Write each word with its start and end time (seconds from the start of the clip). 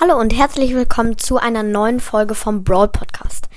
Hallo 0.00 0.18
und 0.18 0.36
herzlich 0.36 0.74
willkommen 0.74 1.18
zu 1.18 1.38
einer 1.38 1.62
neuen 1.62 2.00
Folge 2.00 2.34
vom 2.34 2.64
Brawl 2.64 2.88
Podcast. 2.88 3.48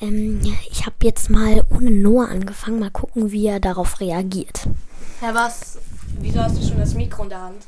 Ähm, 0.00 0.40
ich 0.72 0.86
habe 0.86 0.96
jetzt 1.04 1.30
mal 1.30 1.64
ohne 1.70 1.92
Noah 1.92 2.28
angefangen. 2.28 2.80
Mal 2.80 2.90
gucken, 2.90 3.30
wie 3.30 3.46
er 3.46 3.60
darauf 3.60 4.00
reagiert. 4.00 4.66
Herr 5.20 5.36
was? 5.36 5.78
Wieso 6.18 6.40
hast 6.40 6.60
du 6.60 6.66
schon 6.66 6.78
das 6.78 6.94
Mikro 6.94 7.22
in 7.22 7.28
der 7.28 7.40
Hand? 7.40 7.66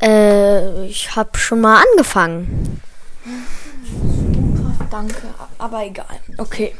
Äh, 0.00 0.86
ich 0.86 1.16
habe 1.16 1.36
schon 1.36 1.60
mal 1.60 1.82
angefangen. 1.90 2.80
Super, 3.84 4.86
danke. 4.88 5.34
Aber 5.58 5.84
egal. 5.84 6.20
Okay. 6.38 6.72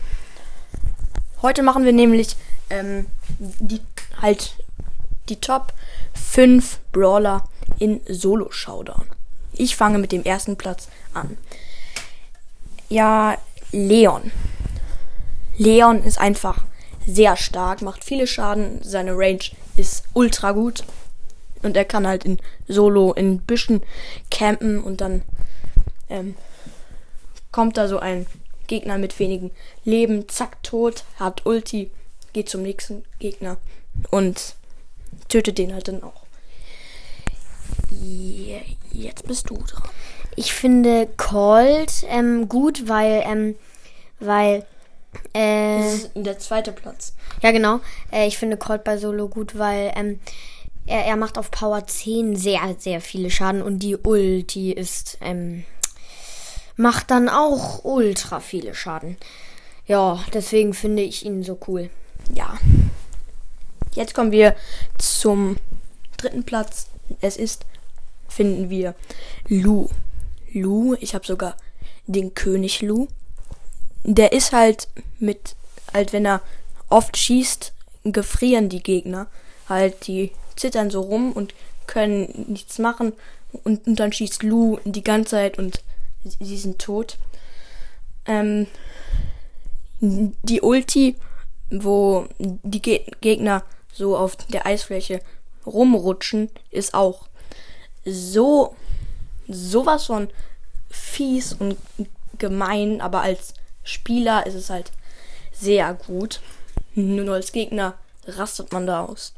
Heute 1.43 1.65
machen 1.65 1.85
wir 1.85 1.93
nämlich 1.93 2.37
ähm, 2.71 3.07
die 3.41 3.81
halt 4.21 4.55
die 5.29 5.41
Top 5.41 5.73
5 6.15 6.79
Brawler 6.93 7.43
in 7.81 8.01
Solo-Showdown. 8.07 9.07
Ich 9.55 9.77
fange 9.77 9.99
mit 9.99 10.13
dem 10.13 10.25
ersten 10.25 10.57
Platz 10.57 10.89
an. 11.15 11.37
Ja, 12.89 13.37
Leon. 13.71 14.33
Leon 15.57 16.03
ist 16.03 16.19
einfach 16.19 16.65
sehr 17.07 17.37
stark, 17.37 17.83
macht 17.83 18.05
viele 18.05 18.27
Schaden, 18.27 18.81
seine 18.83 19.13
Range 19.17 19.45
ist 19.77 20.05
ultra 20.15 20.53
gut. 20.53 20.85
Und 21.63 21.77
er 21.77 21.85
kann 21.85 22.07
halt 22.07 22.25
in 22.25 22.39
Solo 22.67 23.13
in 23.13 23.39
Büschen 23.41 23.83
campen 24.31 24.83
und 24.83 25.01
dann 25.01 25.23
ähm, 26.09 26.35
kommt 27.53 27.77
da 27.77 27.87
so 27.87 27.99
ein 27.99 28.27
Gegner 28.67 28.99
mit 28.99 29.19
wenigen 29.19 29.51
Leben, 29.85 30.29
zack, 30.29 30.63
tot, 30.63 31.05
hat 31.19 31.47
Ulti, 31.47 31.91
geht 32.33 32.49
zum 32.49 32.63
nächsten 32.63 33.05
Gegner 33.19 33.59
und 34.11 34.55
tötet 35.29 35.59
den 35.59 35.73
halt 35.75 35.89
dann 35.89 36.03
auch. 36.03 36.22
Jetzt 38.93 39.27
bist 39.27 39.51
du 39.51 39.55
dran. 39.57 39.89
Ich 40.37 40.53
finde 40.53 41.09
Cold 41.17 42.05
ähm, 42.09 42.49
gut, 42.49 42.89
weil, 42.89 43.23
ähm, 43.27 43.57
weil, 44.21 44.65
äh, 45.33 45.79
Das 45.79 45.95
ist 45.95 46.11
der 46.15 46.39
zweite 46.39 46.73
Platz. 46.73 47.15
ja 47.43 47.51
genau, 47.53 47.81
äh, 48.11 48.27
ich 48.27 48.39
finde 48.39 48.57
Cold 48.57 48.85
bei 48.85 48.97
Solo 48.97 49.29
gut, 49.29 49.59
weil, 49.59 49.93
ähm, 49.97 50.21
er, 50.87 51.05
er 51.05 51.17
macht 51.17 51.39
auf 51.39 51.51
Power 51.51 51.87
10 51.87 52.37
sehr, 52.37 52.61
sehr 52.79 53.01
viele 53.01 53.31
Schaden 53.31 53.63
und 53.63 53.81
die 53.81 53.97
Ulti 53.97 54.73
ist, 54.73 55.19
ähm, 55.21 55.65
macht 56.77 57.11
dann 57.11 57.29
auch 57.29 57.85
ultra 57.85 58.41
viele 58.41 58.75
Schaden. 58.75 59.17
Ja, 59.87 60.25
deswegen 60.33 60.75
finde 60.75 61.03
ich 61.03 61.25
ihn 61.25 61.43
so 61.43 61.59
cool. 61.67 61.91
Ja. 62.35 62.59
Jetzt 63.95 64.15
kommen 64.15 64.33
wir 64.33 64.57
zum 64.99 65.57
dritten 66.17 66.45
Platz. 66.45 66.89
Es 67.21 67.37
ist, 67.37 67.67
finden 68.33 68.71
wir 68.71 68.95
Lu. 69.49 69.89
Lu, 70.53 70.95
ich 71.01 71.15
habe 71.15 71.27
sogar 71.27 71.57
den 72.07 72.35
König 72.35 72.83
Lu. 72.83 73.09
Der 74.05 74.33
ist 74.33 74.53
halt 74.53 74.89
mit, 75.19 75.55
halt 75.93 76.13
wenn 76.13 76.27
er 76.27 76.41
oft 76.89 77.17
schießt, 77.17 77.73
gefrieren 78.05 78.69
die 78.69 78.83
Gegner. 78.83 79.29
Halt, 79.69 80.07
die 80.07 80.33
zittern 80.57 80.91
so 80.91 81.01
rum 81.01 81.33
und 81.33 81.55
können 81.87 82.47
nichts 82.49 82.79
machen. 82.79 83.13
Und, 83.65 83.87
und 83.87 84.01
dann 84.01 84.13
schießt 84.13 84.43
Lu 84.43 84.79
die 84.85 85.05
ganze 85.05 85.33
Zeit 85.33 85.59
und 85.59 85.83
sie 86.25 86.59
sind 86.59 86.79
tot. 86.79 87.19
Ähm, 88.27 88.67
die 90.01 90.61
Ulti, 90.61 91.17
wo 91.71 92.27
die 92.39 92.83
Ge 92.83 93.05
Gegner 93.21 93.63
so 93.93 94.17
auf 94.17 94.37
der 94.37 94.67
Eisfläche 94.67 95.21
rumrutschen, 95.65 96.51
ist 96.71 96.95
auch 96.95 97.29
so 98.05 98.75
sowas 99.49 100.07
von 100.07 100.29
fies 100.91 101.53
und 101.53 101.77
gemein, 102.39 103.01
aber 103.01 103.23
als 103.23 103.55
Spieler 103.85 104.47
ist 104.47 104.55
es 104.55 104.71
halt 104.71 104.93
sehr 105.53 105.95
gut. 105.95 106.41
Nur 106.95 107.35
als 107.35 107.53
Gegner 107.53 107.95
rastet 108.27 108.73
man 108.73 108.87
da 108.87 109.05
aus. 109.05 109.35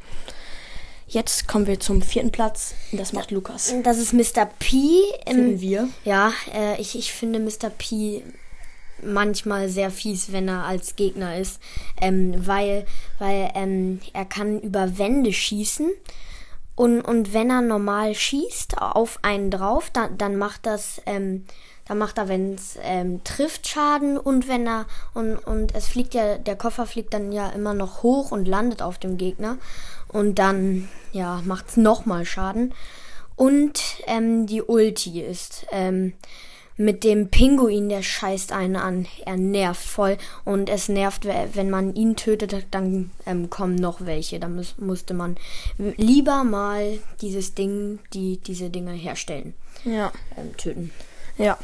Jetzt 1.07 1.47
kommen 1.47 1.67
wir 1.67 1.79
zum 1.79 2.03
vierten 2.03 2.33
Platz. 2.33 2.75
Das 2.93 3.13
macht 3.13 3.31
Lukas. 3.31 3.73
Das 3.85 3.99
ist 3.99 4.13
Mr. 4.13 4.47
P. 4.59 5.03
Finden 5.27 5.61
wir. 5.61 5.89
ja, 6.05 6.33
äh, 6.53 6.81
ich, 6.81 6.99
ich 6.99 7.13
finde 7.13 7.39
Mr. 7.39 7.71
P 7.71 8.23
manchmal 9.03 9.69
sehr 9.69 9.91
fies, 9.91 10.33
wenn 10.33 10.49
er 10.49 10.65
als 10.65 10.97
Gegner 10.97 11.37
ist, 11.37 11.61
ähm, 12.01 12.35
weil, 12.47 12.87
weil 13.19 13.51
ähm, 13.55 14.01
er 14.13 14.25
kann 14.25 14.61
über 14.61 14.99
Wände 14.99 15.33
schießen 15.33 15.91
und, 16.77 17.03
und 17.03 17.33
wenn 17.33 17.51
er 17.51 17.61
normal 17.61 18.15
schießt 18.15 18.79
auf 18.81 19.21
einen 19.23 19.51
drauf, 19.51 19.91
dann, 19.91 20.19
dann 20.19 20.37
macht 20.37 20.67
das, 20.67 21.01
ähm, 21.07 21.45
dann 21.87 21.99
macht 21.99 22.19
er, 22.19 22.29
wenn 22.29 22.55
es 22.55 22.77
ähm, 22.83 23.23
trifft, 23.23 23.69
Schaden 23.69 24.19
und 24.19 24.49
wenn 24.49 24.67
er 24.67 24.87
und, 25.13 25.37
und 25.37 25.75
es 25.75 25.87
fliegt 25.87 26.15
ja, 26.15 26.39
der 26.39 26.57
Koffer 26.57 26.87
fliegt 26.87 27.15
dann 27.15 27.31
ja 27.31 27.51
immer 27.51 27.75
noch 27.75 28.03
hoch 28.03 28.33
und 28.33 28.49
landet 28.49 28.83
auf 28.83 28.99
dem 28.99 29.19
Gegner. 29.19 29.59
Und 30.09 30.39
dann 30.39 30.89
ja 31.13 31.43
macht 31.45 31.69
es 31.69 31.77
nochmal 31.77 32.25
Schaden. 32.25 32.75
Und 33.37 33.81
ähm, 34.07 34.47
die 34.47 34.63
Ulti 34.63 35.21
ist 35.21 35.67
ähm, 35.71 36.15
mit 36.77 37.05
dem 37.05 37.29
Pinguin, 37.29 37.89
der 37.89 38.03
scheißt 38.03 38.51
einen 38.53 38.77
an. 38.77 39.07
Er 39.25 39.37
nervt 39.37 39.85
voll 39.87 40.19
und 40.45 40.69
es 40.69 40.89
nervt, 40.89 41.25
we- 41.25 41.49
wenn 41.55 41.71
man 41.71 41.95
ihn 41.95 42.17
tötet, 42.17 42.67
dann 42.73 43.11
ähm, 43.27 43.49
kommen 43.49 43.77
noch 43.77 44.05
welche. 44.05 44.41
Da 44.41 44.49
muss, 44.49 44.75
musste 44.79 45.15
man 45.15 45.37
lieber 45.79 46.43
mal 46.45 46.99
dieses 47.21 47.55
Ding, 47.55 48.01
die 48.13 48.39
diese 48.39 48.71
Dinge 48.71 48.93
herstellen, 48.93 49.55
Ja. 49.85 50.11
ähm, 50.37 50.57
töten. 50.57 50.91
Ja. 51.39 51.59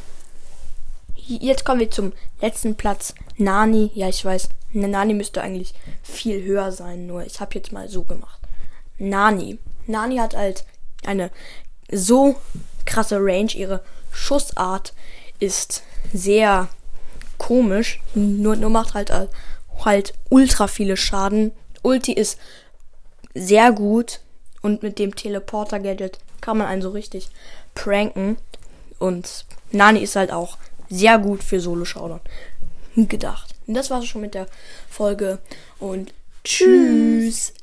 Jetzt 1.17 1.65
kommen 1.65 1.81
wir 1.81 1.91
zum 1.91 2.13
letzten 2.41 2.75
Platz. 2.77 3.15
Nani. 3.37 3.91
Ja, 3.95 4.09
ich 4.09 4.25
weiß, 4.25 4.49
Nani 4.73 5.15
müsste 5.15 5.43
eigentlich 5.43 5.75
viel 6.03 6.43
höher 6.43 6.73
sein, 6.73 7.07
nur 7.07 7.25
ich 7.25 7.41
habe 7.41 7.55
jetzt 7.55 7.73
mal 7.73 7.89
so 7.89 8.03
gemacht. 8.03 8.41
Nani. 8.99 9.59
Nani 9.87 10.17
hat 10.17 10.37
halt 10.37 10.65
eine 11.05 11.31
so 11.91 12.37
krasse 12.85 13.17
Range. 13.21 13.51
Ihre 13.55 13.83
Schussart 14.11 14.93
ist 15.39 15.83
sehr 16.13 16.69
komisch. 17.39 18.01
Nur, 18.15 18.57
nur 18.57 18.71
macht 18.71 18.95
halt 18.95 19.11
äh, 19.11 19.27
halt 19.85 20.13
ultra 20.29 20.67
viele 20.67 20.97
Schaden. 20.97 21.53
Ulti 21.83 22.13
ist 22.13 22.39
sehr 23.35 23.73
gut 23.73 24.21
und 24.63 24.83
mit 24.83 24.99
dem 24.99 25.15
Teleporter-Gadget 25.15 26.19
kann 26.41 26.59
man 26.59 26.67
einen 26.67 26.83
so 26.83 26.91
richtig 26.91 27.29
pranken. 27.75 28.37
Und 28.99 29.47
Nani 29.71 30.01
ist 30.01 30.17
halt 30.17 30.33
auch 30.33 30.59
sehr 30.89 31.19
gut 31.19 31.43
für 31.43 31.61
Solo-Showdown 31.61 32.21
gedacht. 32.97 33.55
Und 33.67 33.75
das 33.75 33.91
war's 33.91 34.07
schon 34.07 34.21
mit 34.21 34.35
der 34.35 34.47
Folge 34.89 35.39
und 35.79 36.13
tschüss. 36.45 37.55